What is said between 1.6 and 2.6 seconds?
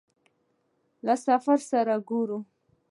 سره ګورې.